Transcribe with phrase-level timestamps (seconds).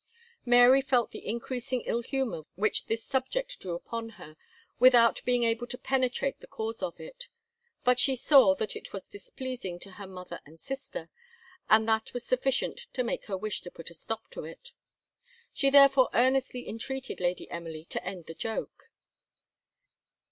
[0.47, 4.35] Mary felt the increasing ill humour which this subject drew upon her,
[4.79, 7.27] without being able to penetrate the cause of it;
[7.83, 11.11] but she saw that it was displeasing to her mother and sister,
[11.69, 14.71] and that was sufficient to make her wish to put a stop to it.
[15.53, 18.89] She therefore earnestly entreated Lady Emily to end the joke.